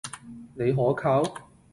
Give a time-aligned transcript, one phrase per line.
[0.55, 1.21] 你可靠？